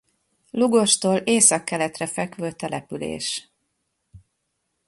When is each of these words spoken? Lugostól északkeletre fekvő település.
Lugostól 0.51 1.17
északkeletre 1.17 2.05
fekvő 2.05 2.51
település. 2.51 3.51